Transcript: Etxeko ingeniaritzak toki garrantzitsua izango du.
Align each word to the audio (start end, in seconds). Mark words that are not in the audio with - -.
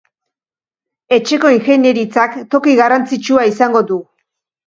Etxeko 1.17 1.51
ingeniaritzak 1.57 2.39
toki 2.55 2.75
garrantzitsua 2.81 3.45
izango 3.53 3.83
du. 3.93 4.01